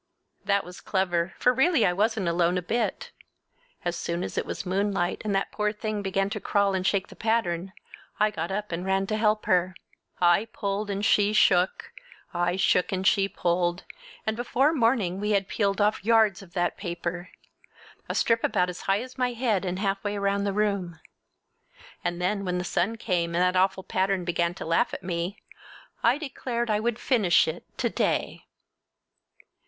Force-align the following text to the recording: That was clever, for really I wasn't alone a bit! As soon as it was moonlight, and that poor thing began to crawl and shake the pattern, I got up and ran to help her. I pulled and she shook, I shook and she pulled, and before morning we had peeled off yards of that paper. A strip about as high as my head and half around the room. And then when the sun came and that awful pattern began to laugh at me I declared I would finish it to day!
That 0.45 0.63
was 0.63 0.81
clever, 0.81 1.35
for 1.37 1.53
really 1.53 1.85
I 1.85 1.93
wasn't 1.93 2.27
alone 2.27 2.57
a 2.57 2.63
bit! 2.63 3.11
As 3.85 3.95
soon 3.95 4.23
as 4.23 4.35
it 4.35 4.47
was 4.47 4.65
moonlight, 4.65 5.21
and 5.23 5.35
that 5.35 5.51
poor 5.51 5.71
thing 5.71 6.01
began 6.01 6.27
to 6.31 6.39
crawl 6.39 6.73
and 6.73 6.87
shake 6.87 7.09
the 7.09 7.15
pattern, 7.15 7.71
I 8.19 8.31
got 8.31 8.51
up 8.51 8.71
and 8.71 8.83
ran 8.83 9.05
to 9.05 9.15
help 9.17 9.45
her. 9.45 9.75
I 10.19 10.45
pulled 10.53 10.89
and 10.89 11.05
she 11.05 11.33
shook, 11.33 11.91
I 12.33 12.55
shook 12.55 12.91
and 12.91 13.05
she 13.05 13.29
pulled, 13.29 13.83
and 14.25 14.35
before 14.35 14.73
morning 14.73 15.19
we 15.19 15.33
had 15.33 15.47
peeled 15.47 15.79
off 15.79 16.03
yards 16.03 16.41
of 16.41 16.53
that 16.53 16.77
paper. 16.77 17.29
A 18.09 18.15
strip 18.15 18.43
about 18.43 18.71
as 18.71 18.81
high 18.81 19.03
as 19.03 19.19
my 19.19 19.33
head 19.33 19.63
and 19.65 19.77
half 19.77 20.03
around 20.03 20.45
the 20.45 20.51
room. 20.53 20.99
And 22.03 22.19
then 22.19 22.43
when 22.43 22.57
the 22.57 22.63
sun 22.63 22.95
came 22.95 23.35
and 23.35 23.41
that 23.43 23.55
awful 23.55 23.83
pattern 23.83 24.25
began 24.25 24.55
to 24.55 24.65
laugh 24.65 24.95
at 24.95 25.03
me 25.03 25.37
I 26.01 26.17
declared 26.17 26.71
I 26.71 26.79
would 26.79 26.97
finish 26.97 27.47
it 27.47 27.65
to 27.77 27.87
day! 27.91 28.47